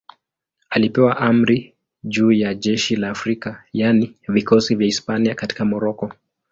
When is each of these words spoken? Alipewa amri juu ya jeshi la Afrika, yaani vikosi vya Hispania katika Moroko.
Alipewa 0.69 1.17
amri 1.17 1.75
juu 2.03 2.31
ya 2.31 2.53
jeshi 2.55 2.95
la 2.95 3.09
Afrika, 3.09 3.63
yaani 3.73 4.15
vikosi 4.27 4.75
vya 4.75 4.85
Hispania 4.85 5.35
katika 5.35 5.65
Moroko. 5.65 6.11